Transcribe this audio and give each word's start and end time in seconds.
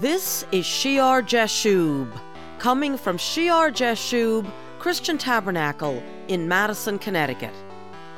This 0.00 0.44
is 0.50 0.66
Shear 0.66 1.22
Jashub, 1.22 2.10
coming 2.58 2.98
from 2.98 3.16
Shear 3.16 3.70
Jashub 3.70 4.44
Christian 4.80 5.16
Tabernacle 5.16 6.02
in 6.26 6.48
Madison, 6.48 6.98
Connecticut. 6.98 7.54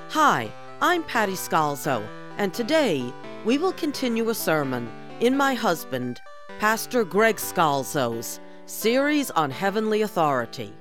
Hi, 0.08 0.50
I'm 0.80 1.04
Patty 1.04 1.34
Scalzo, 1.34 2.02
and 2.38 2.54
today 2.54 3.12
we 3.44 3.58
will 3.58 3.74
continue 3.74 4.30
a 4.30 4.34
sermon 4.34 4.90
in 5.20 5.36
my 5.36 5.52
husband, 5.52 6.18
Pastor 6.58 7.04
Greg 7.04 7.36
Scalzo's 7.36 8.40
series 8.64 9.30
on 9.32 9.50
heavenly 9.50 10.00
authority. 10.00 10.72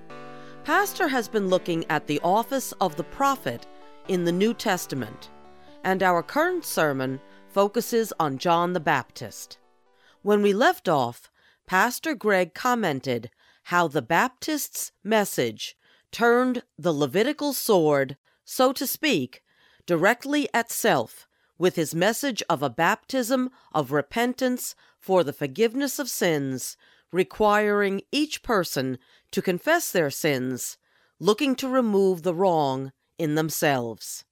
Pastor 0.64 1.10
has 1.10 1.28
been 1.28 1.50
looking 1.50 1.84
at 1.90 2.08
the 2.08 2.22
office 2.24 2.72
of 2.80 2.96
the 2.96 3.04
prophet 3.04 3.68
in 4.08 4.24
the 4.24 4.32
New 4.32 4.54
Testament, 4.54 5.30
and 5.84 6.02
our 6.02 6.24
current 6.24 6.64
sermon 6.64 7.20
focuses 7.50 8.14
on 8.18 8.38
John 8.38 8.72
the 8.72 8.80
Baptist. 8.80 9.58
When 10.26 10.42
we 10.42 10.54
left 10.54 10.90
off, 10.90 11.30
Pastor 11.68 12.16
Greg 12.16 12.56
commented 12.56 13.30
how 13.66 13.88
the 13.88 14.02
Baptist's 14.02 14.92
message 15.04 15.78
turned 16.12 16.64
the 16.80 16.92
Levitical 16.92 17.54
sword, 17.54 18.18
so 18.44 18.74
to 18.74 18.88
speak, 18.88 19.44
directly 19.86 20.50
at 20.52 20.72
self 20.72 21.28
with 21.60 21.76
his 21.76 21.94
message 21.94 22.42
of 22.50 22.64
a 22.64 22.72
baptism 22.72 23.52
of 23.72 23.92
repentance 23.92 24.74
for 24.98 25.24
the 25.24 25.32
forgiveness 25.32 26.00
of 26.00 26.10
sins, 26.10 26.76
requiring 27.12 28.02
each 28.12 28.42
person 28.42 28.98
to 29.30 29.44
confess 29.44 29.92
their 29.92 30.10
sins, 30.10 30.80
looking 31.20 31.54
to 31.54 31.70
remove 31.70 32.24
the 32.24 32.34
wrong 32.34 32.92
in 33.20 33.36
themselves. 33.36 34.26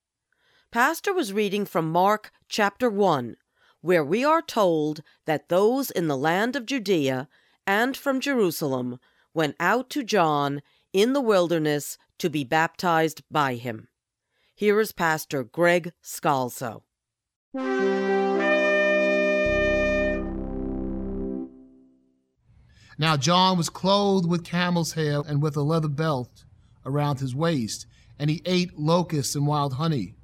Pastor 0.71 1.13
was 1.13 1.34
reading 1.34 1.65
from 1.65 1.91
Mark 1.91 2.31
chapter 2.49 2.89
1, 2.89 3.35
where 3.83 4.03
we 4.03 4.23
are 4.23 4.41
told 4.41 5.03
that 5.25 5.49
those 5.49 5.91
in 5.91 6.07
the 6.07 6.15
land 6.15 6.55
of 6.55 6.65
Judea 6.65 7.27
and 7.67 7.97
from 7.97 8.21
Jerusalem 8.21 8.97
went 9.33 9.57
out 9.59 9.90
to 9.90 10.05
John 10.05 10.62
in 10.93 11.12
the 11.12 11.20
wilderness 11.20 11.98
to 12.20 12.29
be 12.29 12.45
baptized 12.45 13.23
by 13.29 13.55
him. 13.55 13.90
Here 14.55 14.79
is 14.79 14.93
Pastor 14.93 15.43
Greg 15.43 15.91
Scalzo. 16.01 16.84
Now 22.97 23.18
John 23.18 23.57
was 23.57 23.70
clothed 23.70 24.29
with 24.29 24.45
camel's 24.45 24.93
hair 24.93 25.23
and 25.27 25.41
with 25.41 25.57
a 25.57 25.62
leather 25.62 25.90
belt 25.90 26.45
around 26.85 27.20
his 27.20 27.35
waist, 27.35 27.85
and 28.18 28.29
he 28.29 28.41
ate 28.45 28.79
locusts 28.79 29.35
and 29.35 29.45
wild 29.45 29.73
honey. 29.73 30.15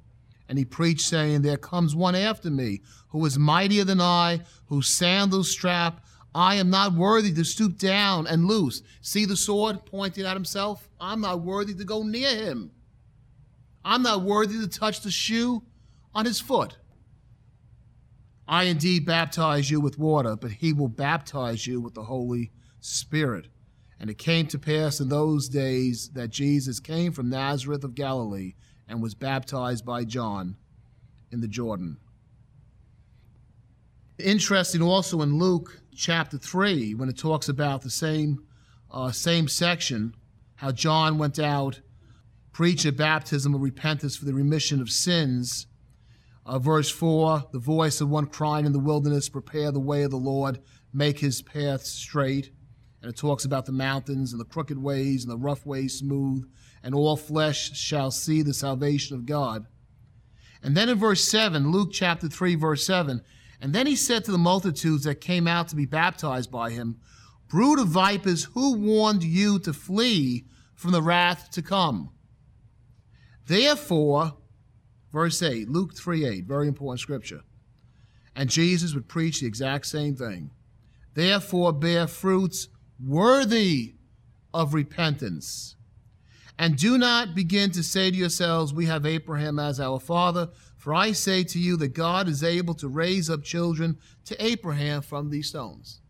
And 0.50 0.58
he 0.58 0.64
preached, 0.64 1.06
saying, 1.06 1.42
There 1.42 1.56
comes 1.56 1.94
one 1.94 2.16
after 2.16 2.50
me, 2.50 2.82
who 3.10 3.24
is 3.24 3.38
mightier 3.38 3.84
than 3.84 4.00
I, 4.00 4.40
whose 4.66 4.88
sandals 4.88 5.48
strap 5.48 6.04
I 6.34 6.56
am 6.56 6.70
not 6.70 6.94
worthy 6.94 7.32
to 7.34 7.44
stoop 7.44 7.78
down 7.78 8.26
and 8.26 8.46
loose. 8.46 8.82
See 9.00 9.24
the 9.24 9.36
sword 9.36 9.86
pointing 9.86 10.26
at 10.26 10.34
himself? 10.34 10.88
I'm 11.00 11.20
not 11.20 11.42
worthy 11.42 11.74
to 11.74 11.84
go 11.84 12.02
near 12.02 12.34
him. 12.34 12.72
I'm 13.84 14.02
not 14.02 14.22
worthy 14.22 14.58
to 14.58 14.68
touch 14.68 15.00
the 15.00 15.10
shoe 15.12 15.62
on 16.14 16.26
his 16.26 16.40
foot. 16.40 16.76
I 18.48 18.64
indeed 18.64 19.06
baptize 19.06 19.70
you 19.70 19.80
with 19.80 19.98
water, 19.98 20.34
but 20.34 20.50
he 20.50 20.72
will 20.72 20.88
baptize 20.88 21.64
you 21.64 21.80
with 21.80 21.94
the 21.94 22.02
Holy 22.04 22.50
Spirit. 22.80 23.46
And 24.00 24.10
it 24.10 24.18
came 24.18 24.46
to 24.48 24.58
pass 24.58 24.98
in 24.98 25.08
those 25.08 25.48
days 25.48 26.10
that 26.14 26.30
Jesus 26.30 26.80
came 26.80 27.12
from 27.12 27.28
Nazareth 27.28 27.84
of 27.84 27.94
Galilee 27.94 28.54
and 28.90 29.00
was 29.00 29.14
baptized 29.14 29.86
by 29.86 30.04
John 30.04 30.56
in 31.30 31.40
the 31.40 31.48
Jordan. 31.48 31.96
Interesting 34.18 34.82
also 34.82 35.22
in 35.22 35.38
Luke 35.38 35.80
chapter 35.94 36.36
3 36.36 36.94
when 36.94 37.08
it 37.08 37.16
talks 37.16 37.48
about 37.48 37.82
the 37.82 37.90
same, 37.90 38.44
uh, 38.90 39.12
same 39.12 39.46
section, 39.48 40.14
how 40.56 40.72
John 40.72 41.16
went 41.16 41.38
out, 41.38 41.80
preached 42.52 42.84
a 42.84 42.92
baptism 42.92 43.54
of 43.54 43.62
repentance 43.62 44.16
for 44.16 44.24
the 44.24 44.34
remission 44.34 44.80
of 44.80 44.90
sins. 44.90 45.68
Uh, 46.44 46.58
verse 46.58 46.90
4 46.90 47.44
the 47.52 47.58
voice 47.60 48.00
of 48.00 48.10
one 48.10 48.26
crying 48.26 48.66
in 48.66 48.72
the 48.72 48.80
wilderness, 48.80 49.28
prepare 49.28 49.70
the 49.70 49.78
way 49.78 50.02
of 50.02 50.10
the 50.10 50.16
Lord, 50.16 50.60
make 50.92 51.20
his 51.20 51.42
path 51.42 51.84
straight. 51.84 52.50
And 53.02 53.10
it 53.10 53.16
talks 53.16 53.44
about 53.44 53.66
the 53.66 53.72
mountains 53.72 54.32
and 54.32 54.40
the 54.40 54.44
crooked 54.44 54.78
ways 54.78 55.24
and 55.24 55.32
the 55.32 55.38
rough 55.38 55.64
ways 55.64 55.98
smooth, 55.98 56.50
and 56.82 56.94
all 56.94 57.16
flesh 57.16 57.76
shall 57.76 58.10
see 58.10 58.42
the 58.42 58.54
salvation 58.54 59.16
of 59.16 59.26
God. 59.26 59.66
And 60.62 60.76
then 60.76 60.88
in 60.88 60.98
verse 60.98 61.24
7, 61.24 61.70
Luke 61.70 61.90
chapter 61.92 62.28
3, 62.28 62.54
verse 62.56 62.84
7, 62.84 63.22
and 63.60 63.72
then 63.72 63.86
he 63.86 63.96
said 63.96 64.24
to 64.24 64.32
the 64.32 64.38
multitudes 64.38 65.04
that 65.04 65.20
came 65.20 65.46
out 65.46 65.68
to 65.68 65.76
be 65.76 65.86
baptized 65.86 66.50
by 66.50 66.70
him, 66.70 66.98
Brood 67.48 67.78
of 67.78 67.88
vipers, 67.88 68.44
who 68.54 68.76
warned 68.76 69.24
you 69.24 69.58
to 69.60 69.72
flee 69.72 70.46
from 70.74 70.92
the 70.92 71.02
wrath 71.02 71.50
to 71.52 71.62
come? 71.62 72.10
Therefore, 73.46 74.36
verse 75.12 75.42
8, 75.42 75.68
Luke 75.68 75.96
3 75.96 76.24
8, 76.24 76.44
very 76.44 76.68
important 76.68 77.00
scripture. 77.00 77.40
And 78.36 78.48
Jesus 78.48 78.94
would 78.94 79.08
preach 79.08 79.40
the 79.40 79.46
exact 79.46 79.86
same 79.86 80.14
thing. 80.14 80.52
Therefore, 81.14 81.72
bear 81.72 82.06
fruits 82.06 82.68
worthy 83.04 83.94
of 84.52 84.74
repentance. 84.74 85.76
And 86.58 86.76
do 86.76 86.98
not 86.98 87.34
begin 87.34 87.70
to 87.70 87.82
say 87.82 88.10
to 88.10 88.16
yourselves, 88.16 88.74
We 88.74 88.86
have 88.86 89.06
Abraham 89.06 89.58
as 89.58 89.80
our 89.80 89.98
father. 89.98 90.50
For 90.76 90.94
I 90.94 91.12
say 91.12 91.44
to 91.44 91.58
you 91.58 91.76
that 91.76 91.94
God 91.94 92.28
is 92.28 92.42
able 92.42 92.74
to 92.74 92.88
raise 92.88 93.28
up 93.28 93.42
children 93.42 93.98
to 94.24 94.44
Abraham 94.44 95.02
from 95.02 95.28
these 95.28 95.48
stones. 95.48 96.00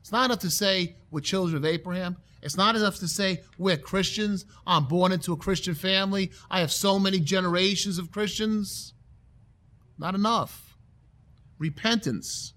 It's 0.00 0.12
not 0.12 0.26
enough 0.26 0.40
to 0.40 0.50
say 0.50 0.96
we're 1.10 1.20
children 1.20 1.56
of 1.56 1.64
Abraham. 1.64 2.16
It's 2.42 2.56
not 2.56 2.74
enough 2.74 2.98
to 2.98 3.08
say 3.08 3.42
we're 3.58 3.76
Christians. 3.76 4.44
I'm 4.66 4.86
born 4.86 5.12
into 5.12 5.32
a 5.32 5.36
Christian 5.36 5.74
family. 5.74 6.32
I 6.50 6.60
have 6.60 6.72
so 6.72 6.98
many 6.98 7.20
generations 7.20 7.98
of 7.98 8.10
Christians. 8.10 8.94
Not 9.98 10.16
enough. 10.16 10.76
Repentance. 11.58 12.54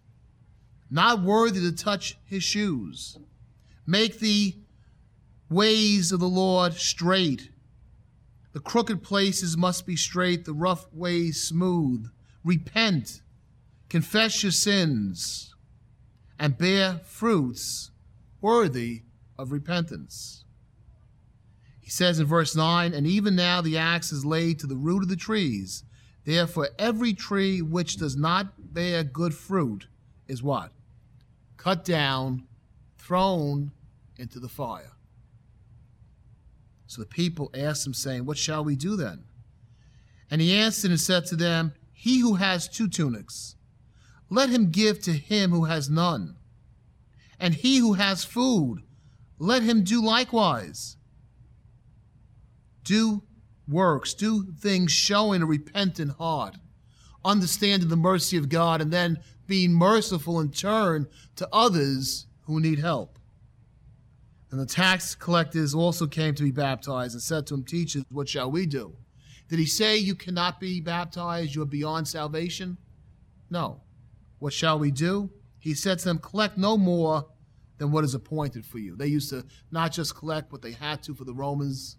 Not 0.90 1.22
worthy 1.22 1.62
to 1.62 1.75
touch 1.75 2.17
his 2.25 2.44
shoes. 2.44 3.17
Make 3.85 4.19
the 4.19 4.56
ways 5.50 6.12
of 6.12 6.19
the 6.19 6.28
Lord 6.28 6.73
straight 6.73 7.50
the 8.56 8.62
crooked 8.62 9.03
places 9.03 9.57
must 9.57 9.85
be 9.85 9.97
straight, 9.97 10.46
the 10.46 10.53
rough 10.53 10.88
ways 10.94 11.41
smooth. 11.41 12.09
Repent, 12.41 13.22
confess 13.90 14.44
your 14.44 14.53
sins, 14.53 15.53
and 16.40 16.57
bear 16.57 17.01
fruits 17.03 17.91
worthy 18.40 19.01
of 19.38 19.51
repentance. 19.51 20.46
He 21.81 21.90
says 21.90 22.17
in 22.17 22.28
verse 22.28 22.56
9, 22.56 22.94
And 22.94 23.06
even 23.06 23.35
now 23.35 23.59
the 23.59 23.78
axe 23.78 24.13
is 24.13 24.23
laid 24.23 24.59
to 24.59 24.67
the 24.67 24.78
root 24.78 25.03
of 25.03 25.09
the 25.09 25.17
trees. 25.17 25.84
Therefore, 26.23 26.69
every 26.79 27.13
tree 27.13 27.62
which 27.62 27.97
does 27.97 28.16
not 28.16 28.73
bear 28.73 29.03
good 29.03 29.34
fruit 29.34 29.88
is 30.29 30.41
what? 30.41 30.72
Cut 31.57 31.84
down, 31.84 32.47
thrown 32.97 33.73
into 34.18 34.40
the 34.40 34.50
fire. 34.50 34.94
So 36.88 37.02
the 37.02 37.08
people 37.08 37.50
asked 37.53 37.86
him, 37.86 37.94
saying, 37.94 38.26
What 38.26 38.38
shall 38.38 38.64
we 38.64 38.76
do 38.76 38.96
then? 38.96 39.24
And 40.30 40.42
he 40.42 40.56
answered 40.56 40.92
and 40.92 41.00
said 41.00 41.26
to 41.28 41.36
them, 41.36 41.74
He 41.92 42.20
who 42.20 42.36
has 42.36 42.68
two 42.68 42.88
tunics, 42.88 43.56
let 44.30 44.50
him 44.50 44.72
give 44.72 45.02
to 45.03 45.14
him 45.14 45.52
who 45.52 45.66
has 45.66 45.90
none. 45.90 46.36
And 47.40 47.53
he 47.53 47.78
who 47.78 47.94
has 47.94 48.24
food, 48.24 48.84
let 49.38 49.64
him 49.64 49.84
do 49.84 50.03
likewise. 50.03 50.97
Do 52.84 53.24
works, 53.68 54.14
do 54.14 54.53
things 54.53 54.92
showing 54.92 55.42
a 55.42 55.46
repentant 55.46 56.14
heart, 56.14 56.56
understanding 57.24 57.90
the 57.90 57.96
mercy 57.96 58.38
of 58.38 58.50
God, 58.50 58.82
and 58.82 58.92
then 58.92 59.20
being 59.47 59.74
merciful 59.74 60.40
in 60.40 60.52
turn 60.52 61.08
to 61.36 61.50
others 61.52 62.28
who 62.41 62.59
need 62.59 62.79
help. 62.79 63.20
And 64.55 64.61
the 64.61 64.73
tax 64.73 65.16
collectors 65.16 65.75
also 65.75 66.07
came 66.07 66.34
to 66.34 66.43
be 66.43 66.52
baptized 66.52 67.13
and 67.13 67.22
said 67.22 67.46
to 67.47 67.55
him, 67.55 67.66
Teachers, 67.66 68.05
what 68.09 68.29
shall 68.29 68.49
we 68.49 68.66
do? 68.66 68.96
Did 69.49 69.59
he 69.59 69.66
say 69.66 69.97
you 69.97 70.16
cannot 70.16 70.61
be 70.61 70.79
baptized? 70.79 71.53
You 71.53 71.63
are 71.63 71.66
beyond 71.66 72.07
salvation? 72.07 72.78
No. 73.49 73.81
What 74.40 74.53
shall 74.53 74.79
we 74.79 74.91
do? 74.91 75.29
He 75.59 75.73
said 75.73 75.99
to 75.99 76.05
them, 76.05 76.19
Collect 76.19 76.57
no 76.57 76.78
more 76.78 77.25
than 77.79 77.91
what 77.91 78.05
is 78.05 78.13
appointed 78.13 78.66
for 78.66 78.79
you. 78.79 78.96
They 78.96 79.07
used 79.07 79.29
to 79.31 79.46
not 79.72 79.91
just 79.91 80.16
collect 80.16 80.53
what 80.53 80.61
they 80.61 80.72
had 80.72 81.03
to 81.03 81.13
for 81.13 81.25
the 81.25 81.34
Romans, 81.34 81.97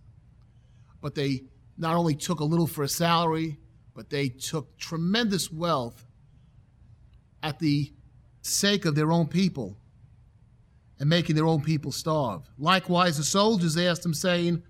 but 1.03 1.15
they 1.15 1.43
not 1.77 1.95
only 1.95 2.15
took 2.15 2.41
a 2.41 2.45
little 2.45 2.67
for 2.67 2.85
a 2.85 2.89
salary, 2.89 3.59
but 3.95 4.09
they 4.09 4.31
took 4.31 4.79
tremendous 4.79 5.53
wealth 5.53 6.07
at 7.43 7.59
the 7.59 7.93
sake 8.41 8.87
of 8.87 8.95
their 8.95 9.13
own 9.13 9.27
people 9.27 9.77
and 10.99 11.09
making 11.09 11.37
their 11.37 11.47
own 11.47 11.61
people 11.61 11.93
starve. 11.93 12.49
Likewise, 12.59 13.17
the 13.17 13.25
soldiers 13.25 13.77
asked 13.77 14.05
him, 14.05 14.15
saying, 14.15 14.63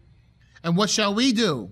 And 0.63 0.77
what 0.77 0.91
shall 0.91 1.15
we 1.15 1.33
do? 1.33 1.71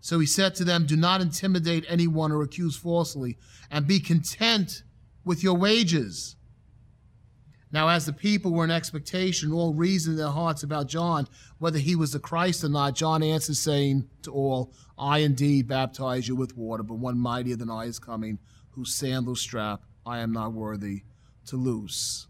So 0.00 0.18
he 0.18 0.26
said 0.26 0.54
to 0.56 0.64
them, 0.64 0.86
Do 0.86 0.96
not 0.96 1.20
intimidate 1.20 1.84
anyone 1.88 2.32
or 2.32 2.42
accuse 2.42 2.76
falsely, 2.76 3.38
and 3.70 3.86
be 3.86 4.00
content 4.00 4.82
with 5.24 5.42
your 5.42 5.54
wages. 5.54 6.36
Now, 7.70 7.88
as 7.88 8.06
the 8.06 8.14
people 8.14 8.52
were 8.52 8.64
in 8.64 8.70
expectation, 8.70 9.52
all 9.52 9.74
reasoned 9.74 10.14
in 10.14 10.24
their 10.24 10.32
hearts 10.32 10.62
about 10.62 10.88
John, 10.88 11.28
whether 11.58 11.78
he 11.78 11.96
was 11.96 12.12
the 12.12 12.18
Christ 12.18 12.64
or 12.64 12.70
not, 12.70 12.94
John 12.94 13.22
answered, 13.22 13.56
saying 13.56 14.08
to 14.22 14.32
all, 14.32 14.72
I 14.96 15.18
indeed 15.18 15.68
baptize 15.68 16.26
you 16.28 16.34
with 16.34 16.56
water, 16.56 16.82
but 16.82 16.94
one 16.94 17.18
mightier 17.18 17.56
than 17.56 17.70
I 17.70 17.84
is 17.84 17.98
coming, 17.98 18.38
whose 18.70 18.94
sandal 18.94 19.36
strap 19.36 19.82
I 20.06 20.20
am 20.20 20.32
not 20.32 20.54
worthy 20.54 21.02
to 21.46 21.56
loose. 21.56 22.27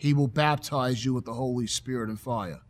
He 0.00 0.14
will 0.14 0.28
baptize 0.28 1.04
you 1.04 1.12
with 1.12 1.26
the 1.26 1.34
Holy 1.34 1.66
Spirit 1.66 2.08
and 2.08 2.18
fire. 2.18 2.60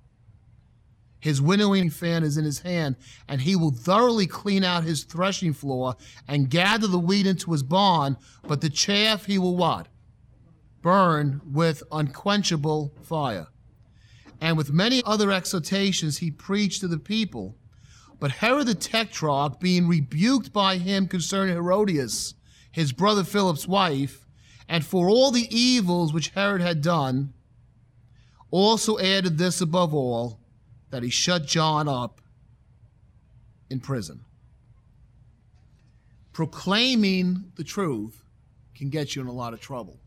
His 1.21 1.41
winnowing 1.41 1.89
fan 1.89 2.25
is 2.25 2.37
in 2.37 2.45
his 2.45 2.59
hand, 2.59 2.97
and 3.29 3.43
he 3.43 3.55
will 3.55 3.71
thoroughly 3.71 4.27
clean 4.27 4.65
out 4.65 4.83
his 4.83 5.05
threshing 5.05 5.53
floor 5.53 5.95
and 6.27 6.51
gather 6.51 6.89
the 6.89 6.99
wheat 6.99 7.29
into 7.29 7.53
his 7.53 7.63
barn, 7.63 8.17
but 8.49 8.63
the 8.63 8.69
chaff 8.69 9.27
he 9.27 9.39
will 9.39 9.57
what? 9.57 9.87
Burn 10.83 11.41
with 11.45 11.85
unquenchable 11.93 12.97
fire. 13.01 13.47
And 14.41 14.57
with 14.57 14.73
many 14.73 15.01
other 15.07 15.31
exhortations 15.31 16.19
he 16.19 16.33
preached 16.33 16.81
to 16.81 16.89
the 16.89 16.99
people. 16.99 17.57
But 18.19 18.33
Herod 18.33 18.67
the 18.67 18.75
Tetrarch, 18.75 19.61
being 19.61 19.87
rebuked 19.87 20.53
by 20.53 20.79
him 20.79 21.07
concerning 21.07 21.55
Herodias, 21.55 22.35
his 22.73 22.93
brother 22.93 23.23
Philip's 23.23 23.69
wife, 23.69 24.27
and 24.71 24.87
for 24.87 25.11
all 25.11 25.33
the 25.33 25.49
evils 25.51 26.13
which 26.13 26.29
Herod 26.29 26.63
had 26.63 26.81
done, 26.81 27.33
also 28.53 29.01
added 29.01 29.37
this 29.37 29.61
above 29.61 29.93
all 29.93 30.39
that 30.91 31.03
he 31.03 31.11
shut 31.11 31.45
John 31.45 31.89
up 31.89 32.21
in 33.69 33.81
prison. 33.81 34.21
Proclaiming 36.33 37.51
the 37.57 37.65
truth 37.65 38.23
can 38.77 38.91
get 38.91 39.17
you 39.17 39.23
in 39.23 39.27
a 39.27 39.33
lot 39.33 39.55
of 39.55 39.61
trouble. 39.61 39.99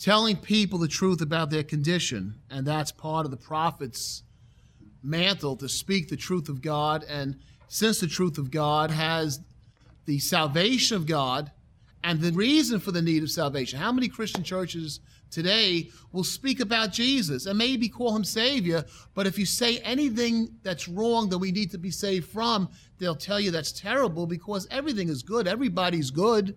Telling 0.00 0.36
people 0.36 0.80
the 0.80 0.88
truth 0.88 1.20
about 1.20 1.50
their 1.50 1.62
condition, 1.62 2.34
and 2.50 2.66
that's 2.66 2.90
part 2.90 3.24
of 3.24 3.30
the 3.30 3.36
prophet's 3.36 4.24
mantle 5.00 5.54
to 5.58 5.68
speak 5.68 6.08
the 6.08 6.16
truth 6.16 6.48
of 6.48 6.60
God. 6.60 7.04
And 7.08 7.38
since 7.68 8.00
the 8.00 8.08
truth 8.08 8.36
of 8.36 8.50
God 8.50 8.90
has 8.90 9.38
the 10.06 10.18
salvation 10.18 10.96
of 10.96 11.06
God 11.06 11.52
and 12.04 12.20
the 12.20 12.32
reason 12.32 12.80
for 12.80 12.92
the 12.92 13.00
need 13.00 13.22
of 13.22 13.30
salvation, 13.30 13.78
how 13.78 13.90
many 13.90 14.08
Christian 14.08 14.44
churches 14.44 15.00
today 15.30 15.90
will 16.12 16.22
speak 16.22 16.60
about 16.60 16.92
Jesus 16.92 17.46
and 17.46 17.56
maybe 17.56 17.88
call 17.88 18.14
him 18.14 18.24
Savior, 18.24 18.84
but 19.14 19.26
if 19.26 19.38
you 19.38 19.46
say 19.46 19.78
anything 19.78 20.50
that's 20.62 20.86
wrong 20.86 21.30
that 21.30 21.38
we 21.38 21.50
need 21.50 21.70
to 21.70 21.78
be 21.78 21.90
saved 21.90 22.28
from, 22.28 22.68
they'll 22.98 23.16
tell 23.16 23.40
you 23.40 23.50
that's 23.50 23.72
terrible 23.72 24.26
because 24.26 24.68
everything 24.70 25.08
is 25.08 25.22
good. 25.22 25.48
Everybody's 25.48 26.10
good. 26.10 26.54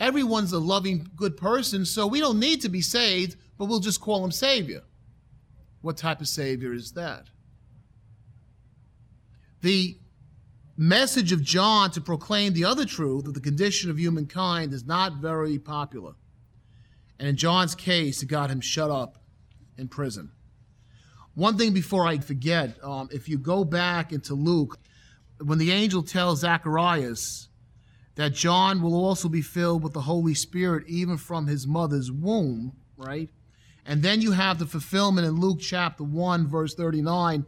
Everyone's 0.00 0.54
a 0.54 0.58
loving, 0.58 1.06
good 1.14 1.36
person, 1.36 1.84
so 1.84 2.06
we 2.06 2.18
don't 2.18 2.40
need 2.40 2.62
to 2.62 2.70
be 2.70 2.80
saved, 2.80 3.36
but 3.58 3.66
we'll 3.66 3.80
just 3.80 4.00
call 4.00 4.24
him 4.24 4.32
Savior. 4.32 4.80
What 5.82 5.98
type 5.98 6.22
of 6.22 6.28
Savior 6.28 6.72
is 6.72 6.92
that? 6.92 7.24
The 9.60 9.98
message 10.78 11.32
of 11.32 11.42
John 11.42 11.90
to 11.90 12.00
proclaim 12.00 12.52
the 12.52 12.64
other 12.64 12.84
truth 12.84 13.26
of 13.26 13.34
the 13.34 13.40
condition 13.40 13.90
of 13.90 13.98
humankind 13.98 14.72
is 14.72 14.86
not 14.86 15.14
very 15.14 15.58
popular. 15.58 16.12
And 17.18 17.28
in 17.28 17.36
John's 17.36 17.74
case, 17.74 18.22
it 18.22 18.26
got 18.26 18.48
him 18.48 18.60
shut 18.60 18.90
up 18.90 19.18
in 19.76 19.88
prison. 19.88 20.30
One 21.34 21.58
thing 21.58 21.72
before 21.72 22.06
I 22.06 22.18
forget, 22.18 22.76
um, 22.82 23.08
if 23.12 23.28
you 23.28 23.38
go 23.38 23.64
back 23.64 24.12
into 24.12 24.34
Luke, 24.34 24.78
when 25.42 25.58
the 25.58 25.72
angel 25.72 26.02
tells 26.02 26.40
Zacharias 26.40 27.48
that 28.16 28.34
John 28.34 28.82
will 28.82 28.94
also 28.94 29.28
be 29.28 29.42
filled 29.42 29.84
with 29.84 29.92
the 29.92 30.00
Holy 30.00 30.34
Spirit 30.34 30.84
even 30.88 31.16
from 31.16 31.46
his 31.46 31.66
mother's 31.66 32.10
womb, 32.10 32.72
right? 32.96 33.30
And 33.86 34.02
then 34.02 34.20
you 34.20 34.32
have 34.32 34.58
the 34.58 34.66
fulfillment 34.66 35.26
in 35.26 35.40
Luke 35.40 35.60
chapter 35.60 36.02
1, 36.02 36.48
verse 36.48 36.74
39. 36.74 37.46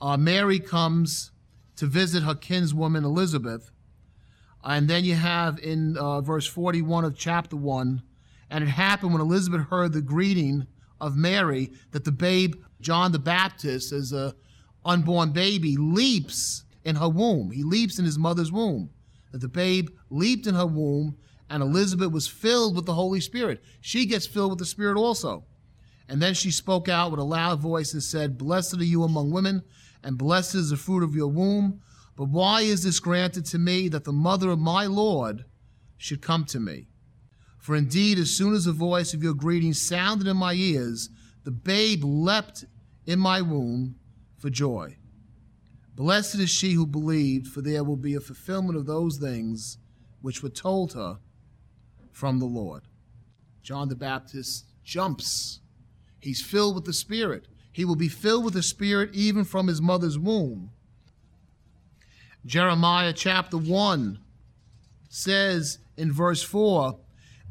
Uh, 0.00 0.16
Mary 0.16 0.60
comes 0.60 1.31
to 1.82 1.88
visit 1.88 2.22
her 2.22 2.36
kinswoman 2.36 3.02
Elizabeth. 3.02 3.72
And 4.62 4.86
then 4.86 5.04
you 5.04 5.16
have 5.16 5.58
in 5.58 5.96
uh, 5.96 6.20
verse 6.20 6.46
41 6.46 7.04
of 7.04 7.18
chapter 7.18 7.56
1 7.56 8.00
and 8.48 8.62
it 8.62 8.68
happened 8.68 9.12
when 9.12 9.20
Elizabeth 9.20 9.62
heard 9.62 9.92
the 9.92 10.00
greeting 10.00 10.68
of 11.00 11.16
Mary 11.16 11.72
that 11.90 12.04
the 12.04 12.12
babe, 12.12 12.54
John 12.80 13.10
the 13.10 13.18
Baptist, 13.18 13.90
as 13.90 14.12
a 14.12 14.36
unborn 14.84 15.32
baby, 15.32 15.76
leaps 15.76 16.62
in 16.84 16.94
her 16.94 17.08
womb. 17.08 17.50
He 17.50 17.64
leaps 17.64 17.98
in 17.98 18.04
his 18.04 18.16
mother's 18.16 18.52
womb. 18.52 18.90
That 19.32 19.40
the 19.40 19.48
babe 19.48 19.88
leaped 20.08 20.46
in 20.46 20.54
her 20.54 20.66
womb, 20.66 21.16
and 21.50 21.64
Elizabeth 21.64 22.12
was 22.12 22.28
filled 22.28 22.76
with 22.76 22.86
the 22.86 22.94
Holy 22.94 23.20
Spirit. 23.20 23.60
She 23.80 24.06
gets 24.06 24.28
filled 24.28 24.52
with 24.52 24.60
the 24.60 24.66
Spirit 24.66 24.96
also. 24.96 25.46
And 26.08 26.22
then 26.22 26.34
she 26.34 26.52
spoke 26.52 26.88
out 26.88 27.10
with 27.10 27.18
a 27.18 27.24
loud 27.24 27.58
voice 27.58 27.92
and 27.92 28.02
said, 28.04 28.38
Blessed 28.38 28.78
are 28.78 28.84
you 28.84 29.02
among 29.02 29.32
women, 29.32 29.62
and 30.02 30.18
blessed 30.18 30.54
is 30.54 30.70
the 30.70 30.76
fruit 30.76 31.02
of 31.02 31.14
your 31.14 31.28
womb. 31.28 31.80
But 32.16 32.28
why 32.28 32.62
is 32.62 32.82
this 32.82 33.00
granted 33.00 33.46
to 33.46 33.58
me 33.58 33.88
that 33.88 34.04
the 34.04 34.12
mother 34.12 34.50
of 34.50 34.58
my 34.58 34.86
Lord 34.86 35.44
should 35.96 36.20
come 36.20 36.44
to 36.46 36.60
me? 36.60 36.88
For 37.58 37.76
indeed, 37.76 38.18
as 38.18 38.30
soon 38.30 38.54
as 38.54 38.64
the 38.64 38.72
voice 38.72 39.14
of 39.14 39.22
your 39.22 39.34
greeting 39.34 39.72
sounded 39.72 40.26
in 40.26 40.36
my 40.36 40.52
ears, 40.52 41.10
the 41.44 41.50
babe 41.50 42.02
leapt 42.04 42.64
in 43.06 43.18
my 43.18 43.40
womb 43.40 43.96
for 44.36 44.50
joy. 44.50 44.96
Blessed 45.94 46.36
is 46.36 46.50
she 46.50 46.72
who 46.72 46.86
believed, 46.86 47.46
for 47.46 47.60
there 47.60 47.84
will 47.84 47.96
be 47.96 48.14
a 48.14 48.20
fulfillment 48.20 48.76
of 48.76 48.86
those 48.86 49.18
things 49.18 49.78
which 50.20 50.42
were 50.42 50.48
told 50.48 50.94
her 50.94 51.18
from 52.10 52.38
the 52.38 52.46
Lord. 52.46 52.82
John 53.62 53.88
the 53.88 53.96
Baptist 53.96 54.66
jumps. 54.82 55.60
He's 56.20 56.42
filled 56.42 56.74
with 56.74 56.84
the 56.84 56.92
Spirit. 56.92 57.46
He 57.72 57.84
will 57.84 57.96
be 57.96 58.08
filled 58.08 58.44
with 58.44 58.54
the 58.54 58.62
Spirit 58.62 59.10
even 59.14 59.44
from 59.44 59.66
his 59.66 59.80
mother's 59.80 60.18
womb. 60.18 60.70
Jeremiah 62.44 63.12
chapter 63.12 63.56
1 63.56 64.18
says 65.08 65.78
in 65.96 66.12
verse 66.12 66.42
4 66.42 66.98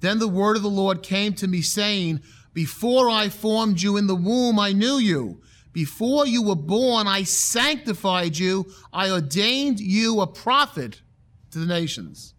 then 0.02 0.18
the 0.18 0.28
word 0.28 0.58
of 0.58 0.64
the 0.64 0.70
Lord 0.70 1.04
came 1.04 1.34
to 1.36 1.48
me, 1.48 1.62
saying, 1.62 2.22
Before 2.54 3.10
I 3.10 3.30
formed 3.30 3.82
you 3.82 3.98
in 3.98 4.08
the 4.08 4.16
womb, 4.16 4.60
I 4.60 4.74
knew 4.74 4.98
you. 4.98 5.42
Before 5.72 6.26
you 6.28 6.44
were 6.44 6.56
born, 6.56 7.08
I 7.08 7.24
sanctified 7.24 8.38
you. 8.38 8.66
I 8.92 9.10
ordained 9.10 9.80
you 9.80 10.20
a 10.20 10.28
prophet 10.28 11.02
to 11.52 11.60
the 11.60 11.68
nations. 11.68 12.34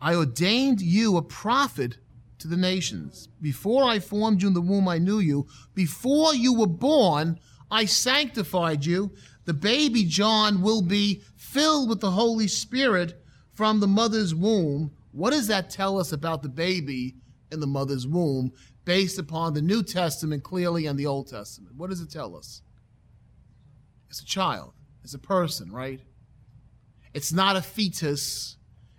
I 0.00 0.14
ordained 0.14 0.80
you 0.80 1.18
a 1.18 1.22
prophet 1.22 1.98
to 2.40 2.48
the 2.48 2.56
nations. 2.56 3.28
Before 3.40 3.84
I 3.84 3.98
formed 3.98 4.42
you 4.42 4.48
in 4.48 4.54
the 4.54 4.60
womb, 4.60 4.88
I 4.88 4.98
knew 4.98 5.18
you. 5.18 5.46
Before 5.74 6.34
you 6.34 6.54
were 6.54 6.66
born, 6.66 7.38
I 7.70 7.84
sanctified 7.84 8.84
you. 8.84 9.12
The 9.44 9.54
baby 9.54 10.04
John 10.04 10.62
will 10.62 10.82
be 10.82 11.22
filled 11.36 11.88
with 11.88 12.00
the 12.00 12.10
Holy 12.10 12.48
Spirit 12.48 13.22
from 13.52 13.80
the 13.80 13.86
mother's 13.86 14.34
womb 14.34 14.92
what 15.12 15.30
does 15.30 15.48
that 15.48 15.70
tell 15.70 15.98
us 15.98 16.12
about 16.12 16.42
the 16.42 16.48
baby 16.48 17.16
in 17.50 17.60
the 17.60 17.66
mother's 17.66 18.06
womb 18.06 18.52
based 18.84 19.18
upon 19.18 19.54
the 19.54 19.62
New 19.62 19.82
Testament 19.82 20.44
clearly 20.44 20.86
and 20.86 20.98
the 20.98 21.06
Old 21.06 21.28
Testament? 21.28 21.76
What 21.76 21.90
does 21.90 22.00
it 22.00 22.10
tell 22.10 22.36
us? 22.36 22.62
It's 24.08 24.20
a 24.20 24.26
child, 24.26 24.72
it's 25.02 25.14
a 25.14 25.18
person, 25.18 25.72
right? 25.72 26.00
It's 27.12 27.32
not 27.32 27.56
a 27.56 27.62
fetus, 27.62 28.56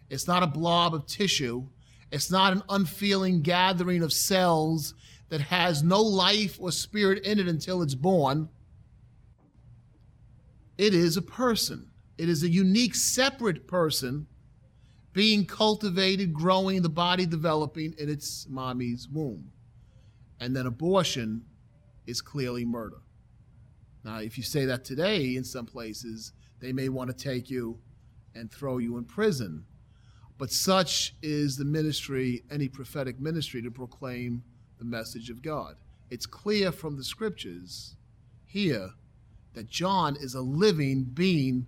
it's 0.10 0.27
not 0.27 0.43
a 0.43 0.48
blob 0.48 0.93
of 0.93 1.05
tissue, 1.05 1.67
it's 2.12 2.30
not 2.30 2.53
an 2.53 2.63
unfeeling 2.70 3.41
gathering 3.41 4.03
of 4.03 4.12
cells 4.12 4.94
that 5.30 5.41
has 5.41 5.82
no 5.82 6.01
life 6.01 6.58
or 6.60 6.72
spirit 6.72 7.25
in 7.25 7.39
it 7.39 7.48
until 7.48 7.82
it's 7.82 7.96
born. 7.96 8.50
It 10.77 10.94
is 10.94 11.15
a 11.15 11.22
person. 11.22 11.89
It 12.18 12.27
is 12.27 12.44
a 12.44 12.50
unique, 12.50 12.96
separate 12.96 13.68
person 13.68 14.27
being 15.13 15.46
cultivated, 15.46 16.34
growing, 16.34 16.82
the 16.82 16.89
body 16.89 17.25
developing 17.25 17.94
in 17.98 18.10
its 18.10 18.48
mommy's 18.50 19.08
womb. 19.08 19.51
And 20.39 20.56
then 20.56 20.65
abortion 20.65 21.46
is 22.08 22.22
clearly 22.22 22.65
murder. 22.65 23.01
Now, 24.03 24.20
if 24.20 24.38
you 24.38 24.44
say 24.44 24.65
that 24.65 24.84
today 24.84 25.36
in 25.36 25.44
some 25.44 25.65
places, 25.65 26.34
they 26.60 26.74
may 26.74 26.89
want 26.89 27.10
to 27.10 27.15
take 27.15 27.50
you 27.50 27.80
and 28.36 28.51
throw 28.51 28.77
you 28.80 28.98
in 28.98 29.06
prison. 29.06 29.65
But 30.41 30.51
such 30.51 31.13
is 31.21 31.55
the 31.55 31.65
ministry, 31.65 32.41
any 32.50 32.67
prophetic 32.67 33.19
ministry, 33.19 33.62
to 33.62 33.69
proclaim 33.69 34.41
the 34.79 34.86
message 34.86 35.29
of 35.29 35.43
God. 35.43 35.75
It's 36.10 36.25
clear 36.25 36.71
from 36.71 36.98
the 36.98 37.03
scriptures 37.03 37.95
here 38.48 38.89
that 39.53 39.69
John 39.69 40.17
is 40.19 40.33
a 40.33 40.41
living 40.41 41.03
being, 41.03 41.67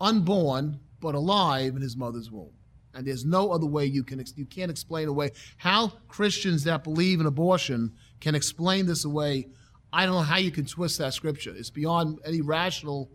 unborn, 0.00 0.80
but 1.00 1.14
alive 1.14 1.76
in 1.76 1.82
his 1.82 1.96
mother's 1.96 2.32
womb. 2.32 2.50
And 2.94 3.06
there's 3.06 3.24
no 3.24 3.52
other 3.52 3.64
way 3.66 3.86
you 3.86 4.02
can 4.02 4.24
you 4.34 4.46
can't 4.46 4.72
explain 4.72 5.06
away 5.06 5.30
how 5.58 5.92
Christians 6.08 6.64
that 6.64 6.82
believe 6.82 7.20
in 7.20 7.26
abortion 7.26 7.92
can 8.18 8.34
explain 8.34 8.86
this 8.86 9.04
away. 9.04 9.46
I 9.92 10.04
don't 10.04 10.16
know 10.16 10.22
how 10.22 10.38
you 10.38 10.50
can 10.50 10.66
twist 10.66 10.98
that 10.98 11.14
scripture. 11.14 11.54
It's 11.56 11.70
beyond 11.70 12.18
any 12.24 12.40
rational 12.40 13.08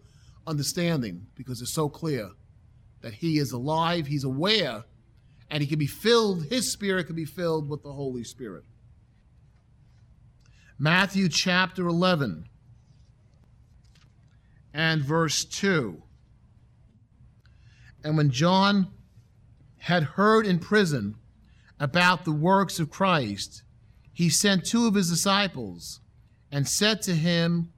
understanding 0.48 1.27
because 1.36 1.62
it's 1.62 1.74
so 1.74 1.89
clear 1.89 2.29
that 3.01 3.13
he 3.13 3.38
is 3.38 3.51
alive, 3.51 4.08
he's 4.08 4.24
aware, 4.24 4.84
and 5.50 5.62
he 5.62 5.68
can 5.68 5.79
be 5.79 5.88
filled, 5.88 6.46
his 6.46 6.72
spirit 6.72 7.08
can 7.08 7.15
be 7.15 7.25
filled 7.25 7.70
with 7.70 7.84
the 7.84 7.94
Holy 7.94 8.24
Spirit. 8.24 8.63
Matthew 10.77 11.27
chapter 11.27 11.88
11 11.88 12.46
and 14.74 15.01
verse 15.01 15.44
2. 15.44 16.01
And 18.03 18.15
when 18.15 18.29
John 18.29 18.88
had 19.79 20.03
heard 20.03 20.46
in 20.46 20.60
prison 20.60 21.15
about 21.79 22.24
the 22.24 22.32
works 22.32 22.79
of 22.79 22.89
Christ, 22.89 23.63
he 24.13 24.29
sent 24.29 24.65
two 24.65 24.88
of 24.88 24.96
his 24.96 25.10
disciples 25.10 26.01
and 26.51 26.68
said 26.68 27.01
to 27.03 27.15
him, 27.15 27.72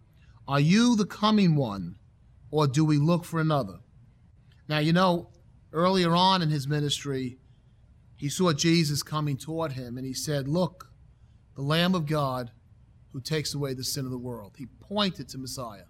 Are 0.47 0.59
you 0.59 0.95
the 0.95 1.05
coming 1.05 1.55
one, 1.55 1.95
or 2.49 2.67
do 2.67 2.83
we 2.85 2.97
look 2.97 3.25
for 3.25 3.39
another? 3.39 3.79
Now, 4.67 4.79
you 4.79 4.93
know, 4.93 5.29
earlier 5.73 6.15
on 6.15 6.41
in 6.41 6.49
his 6.49 6.67
ministry, 6.67 7.37
he 8.15 8.29
saw 8.29 8.53
Jesus 8.53 9.03
coming 9.03 9.37
toward 9.37 9.73
him 9.73 9.97
and 9.97 10.05
he 10.05 10.13
said, 10.13 10.47
Look, 10.47 10.91
the 11.55 11.61
Lamb 11.61 11.95
of 11.95 12.05
God 12.05 12.51
who 13.13 13.19
takes 13.19 13.53
away 13.53 13.73
the 13.73 13.83
sin 13.83 14.05
of 14.05 14.11
the 14.11 14.17
world. 14.17 14.53
He 14.57 14.67
pointed 14.79 15.27
to 15.29 15.37
Messiah. 15.37 15.85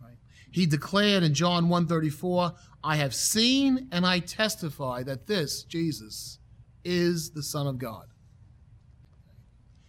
Right? 0.00 0.16
He 0.50 0.66
declared 0.66 1.22
in 1.22 1.34
John 1.34 1.68
134, 1.68 2.52
I 2.82 2.96
have 2.96 3.14
seen 3.14 3.88
and 3.92 4.04
I 4.04 4.18
testify 4.18 5.02
that 5.04 5.26
this, 5.26 5.62
Jesus, 5.62 6.38
is 6.84 7.30
the 7.30 7.42
Son 7.42 7.66
of 7.66 7.78
God. 7.78 8.08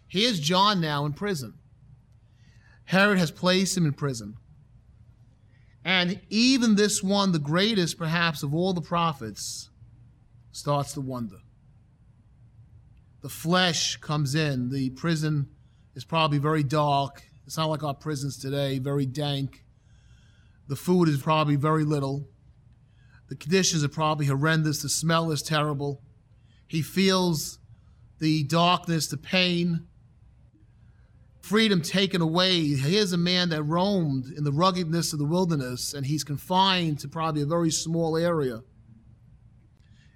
Here's 0.07 0.39
John 0.39 0.79
now 0.79 1.05
in 1.05 1.13
prison. 1.13 1.55
Herod 2.85 3.17
has 3.17 3.31
placed 3.31 3.75
him 3.75 3.85
in 3.85 3.93
prison. 3.93 4.37
And 5.85 6.21
even 6.29 6.75
this 6.75 7.03
one, 7.03 7.31
the 7.31 7.39
greatest 7.39 7.97
perhaps 7.97 8.43
of 8.43 8.53
all 8.53 8.73
the 8.73 8.81
prophets, 8.81 9.69
starts 10.51 10.93
to 10.93 11.01
wonder. 11.01 11.37
The 13.21 13.29
flesh 13.29 13.97
comes 13.97 14.35
in. 14.35 14.69
The 14.69 14.91
prison 14.91 15.49
is 15.95 16.05
probably 16.05 16.37
very 16.37 16.63
dark. 16.63 17.23
It's 17.45 17.57
not 17.57 17.69
like 17.69 17.83
our 17.83 17.93
prisons 17.93 18.37
today, 18.37 18.79
very 18.79 19.05
dank. 19.05 19.63
The 20.67 20.75
food 20.75 21.09
is 21.09 21.21
probably 21.21 21.55
very 21.55 21.83
little. 21.83 22.27
The 23.29 23.35
conditions 23.35 23.83
are 23.83 23.89
probably 23.89 24.27
horrendous. 24.27 24.81
The 24.81 24.89
smell 24.89 25.31
is 25.31 25.41
terrible. 25.41 26.01
He 26.67 26.81
feels 26.81 27.59
the 28.19 28.43
darkness, 28.43 29.07
the 29.07 29.17
pain, 29.17 29.87
freedom 31.43 31.81
taken 31.81 32.21
away. 32.21 32.69
Here's 32.69 33.11
a 33.11 33.17
man 33.17 33.49
that 33.49 33.63
roamed 33.63 34.27
in 34.27 34.45
the 34.45 34.51
ruggedness 34.51 35.11
of 35.11 35.19
the 35.19 35.25
wilderness, 35.25 35.93
and 35.93 36.05
he's 36.05 36.23
confined 36.23 36.99
to 36.99 37.09
probably 37.09 37.41
a 37.41 37.45
very 37.45 37.69
small 37.69 38.15
area. 38.15 38.61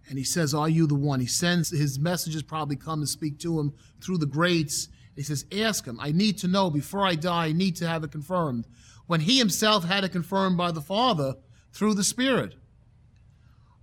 And 0.08 0.18
he 0.18 0.24
says, 0.24 0.54
Are 0.54 0.70
you 0.70 0.88
the 0.88 0.96
one? 0.96 1.20
He 1.20 1.28
sends 1.28 1.70
his 1.70 2.00
messengers 2.00 2.44
probably 2.44 2.78
come 2.78 3.00
and 3.00 3.10
speak 3.10 3.40
to 3.40 3.60
him 3.60 3.74
through 4.02 4.20
the 4.20 4.26
grates. 4.26 4.88
He 5.18 5.22
says, 5.22 5.46
Ask 5.52 5.86
him. 5.86 6.00
I 6.00 6.14
need 6.14 6.38
to 6.40 6.48
know 6.48 6.70
before 6.70 7.06
I 7.06 7.16
die. 7.16 7.48
I 7.48 7.52
need 7.52 7.76
to 7.78 7.88
have 7.88 8.06
it 8.06 8.12
confirmed. 8.12 8.66
When 9.06 9.20
he 9.20 9.38
himself 9.38 9.84
had 9.84 10.06
it 10.06 10.14
confirmed 10.14 10.56
by 10.56 10.72
the 10.72 10.82
Father 10.82 11.36
through 11.74 11.96
the 11.96 12.06
Spirit. 12.06 12.56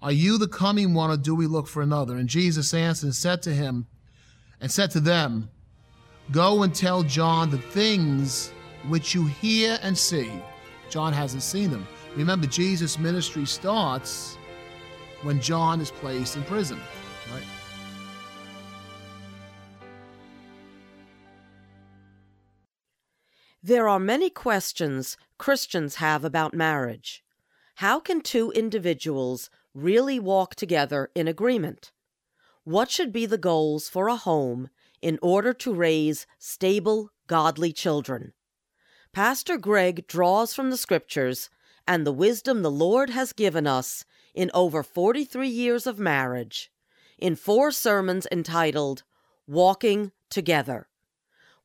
Are 0.00 0.12
you 0.12 0.38
the 0.38 0.48
coming 0.48 0.94
one, 0.94 1.10
or 1.10 1.18
do 1.18 1.34
we 1.34 1.46
look 1.46 1.66
for 1.66 1.82
another? 1.82 2.16
And 2.16 2.28
Jesus 2.28 2.72
answered 2.72 3.06
and 3.06 3.14
said 3.14 3.42
to 3.42 3.52
him, 3.52 3.86
and 4.60 4.72
said 4.72 4.90
to 4.92 5.00
them, 5.00 5.50
Go 6.30 6.62
and 6.62 6.74
tell 6.74 7.02
John 7.02 7.50
the 7.50 7.58
things 7.58 8.50
which 8.88 9.14
you 9.14 9.26
hear 9.26 9.78
and 9.82 9.96
see. 9.96 10.30
John 10.88 11.12
hasn't 11.12 11.42
seen 11.42 11.70
them. 11.70 11.86
Remember, 12.16 12.46
Jesus' 12.46 12.98
ministry 12.98 13.44
starts 13.44 14.36
when 15.22 15.40
John 15.40 15.80
is 15.80 15.90
placed 15.90 16.36
in 16.36 16.42
prison, 16.44 16.80
right? 17.32 17.42
There 23.62 23.88
are 23.88 23.98
many 23.98 24.28
questions 24.28 25.16
Christians 25.38 25.96
have 25.96 26.24
about 26.24 26.54
marriage. 26.54 27.24
How 27.76 27.98
can 27.98 28.20
two 28.20 28.50
individuals 28.52 29.50
really 29.74 30.20
walk 30.20 30.54
together 30.54 31.10
in 31.14 31.26
agreement? 31.26 31.90
What 32.64 32.90
should 32.90 33.12
be 33.12 33.26
the 33.26 33.38
goals 33.38 33.88
for 33.88 34.08
a 34.08 34.16
home 34.16 34.68
in 35.04 35.18
order 35.20 35.52
to 35.52 35.74
raise 35.74 36.26
stable, 36.38 37.10
godly 37.26 37.74
children. 37.74 38.32
Pastor 39.12 39.58
Greg 39.58 40.06
draws 40.06 40.54
from 40.54 40.70
the 40.70 40.78
scriptures 40.78 41.50
and 41.86 42.06
the 42.06 42.12
wisdom 42.12 42.62
the 42.62 42.70
Lord 42.70 43.10
has 43.10 43.34
given 43.34 43.66
us 43.66 44.06
in 44.34 44.50
over 44.54 44.82
43 44.82 45.46
years 45.46 45.86
of 45.86 45.98
marriage 45.98 46.72
in 47.18 47.36
four 47.36 47.70
sermons 47.70 48.26
entitled 48.32 49.02
Walking 49.46 50.10
Together. 50.30 50.88